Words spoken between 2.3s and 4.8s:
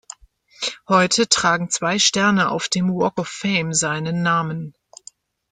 auf dem Walk of Fame seinen Namen.